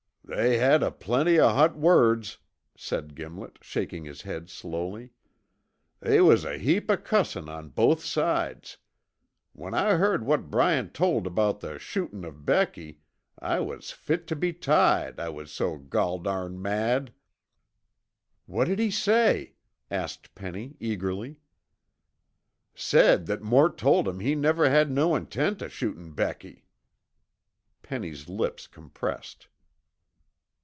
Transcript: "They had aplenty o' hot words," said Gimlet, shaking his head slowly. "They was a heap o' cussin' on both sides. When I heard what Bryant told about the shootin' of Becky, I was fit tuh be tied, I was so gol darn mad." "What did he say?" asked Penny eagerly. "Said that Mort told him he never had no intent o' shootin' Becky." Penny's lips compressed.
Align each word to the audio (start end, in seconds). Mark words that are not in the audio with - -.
"They 0.33 0.59
had 0.59 0.81
aplenty 0.81 1.41
o' 1.41 1.49
hot 1.49 1.75
words," 1.75 2.37
said 2.77 3.15
Gimlet, 3.15 3.59
shaking 3.61 4.05
his 4.05 4.21
head 4.21 4.49
slowly. 4.49 5.11
"They 5.99 6.21
was 6.21 6.45
a 6.45 6.57
heap 6.57 6.89
o' 6.89 6.95
cussin' 6.95 7.49
on 7.49 7.67
both 7.71 8.01
sides. 8.01 8.77
When 9.51 9.73
I 9.73 9.95
heard 9.95 10.25
what 10.25 10.49
Bryant 10.49 10.93
told 10.93 11.27
about 11.27 11.59
the 11.59 11.77
shootin' 11.77 12.23
of 12.23 12.45
Becky, 12.45 13.01
I 13.39 13.59
was 13.59 13.91
fit 13.91 14.25
tuh 14.25 14.35
be 14.37 14.53
tied, 14.53 15.19
I 15.19 15.27
was 15.27 15.51
so 15.51 15.75
gol 15.75 16.19
darn 16.19 16.61
mad." 16.61 17.11
"What 18.45 18.69
did 18.69 18.79
he 18.79 18.89
say?" 18.89 19.55
asked 19.89 20.33
Penny 20.33 20.77
eagerly. 20.79 21.39
"Said 22.73 23.25
that 23.25 23.41
Mort 23.41 23.77
told 23.77 24.07
him 24.07 24.21
he 24.21 24.35
never 24.35 24.69
had 24.69 24.89
no 24.91 25.13
intent 25.13 25.61
o' 25.61 25.67
shootin' 25.67 26.13
Becky." 26.13 26.63
Penny's 27.81 28.29
lips 28.29 28.65
compressed. 28.65 29.49